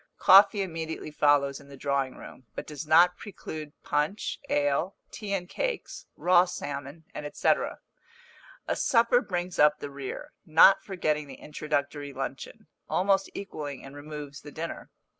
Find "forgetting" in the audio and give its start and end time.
10.83-11.27